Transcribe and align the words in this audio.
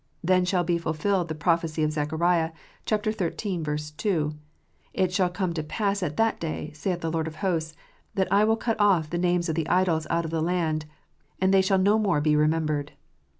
Then 0.23 0.45
shall 0.45 0.63
be 0.63 0.79
fulfilled 0.79 1.27
the 1.27 1.35
prophecy 1.35 1.83
of 1.83 1.91
Zechariah 1.91 2.53
(xiii. 2.89 3.65
2): 3.97 4.33
"It 4.95 5.13
shall 5.13 5.29
come 5.29 5.53
to 5.53 5.61
pass 5.61 6.01
at 6.01 6.17
that 6.17 6.39
day, 6.39 6.71
saith 6.73 7.01
the 7.01 7.11
Lord 7.11 7.27
of 7.27 7.35
hosts, 7.35 7.75
that 8.15 8.31
I 8.33 8.43
will 8.43 8.57
cut 8.57 8.81
off 8.81 9.11
the 9.11 9.19
names 9.19 9.47
of 9.47 9.53
the 9.53 9.69
idols 9.69 10.07
out 10.09 10.25
of 10.25 10.31
the 10.31 10.41
land, 10.41 10.85
and 11.39 11.53
they 11.53 11.61
shall 11.61 11.77
no 11.77 11.99
more 11.99 12.19
be 12.19 12.35
remembered." 12.35 12.93